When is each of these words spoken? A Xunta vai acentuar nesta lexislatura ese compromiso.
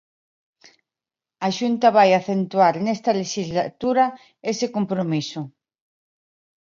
A 1.47 1.49
Xunta 1.57 1.87
vai 1.97 2.09
acentuar 2.13 2.75
nesta 2.85 3.11
lexislatura 3.21 4.05
ese 4.51 4.67
compromiso. 4.75 5.41